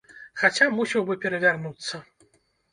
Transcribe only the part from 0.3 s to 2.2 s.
Хаця мусіў бы перавярнуцца.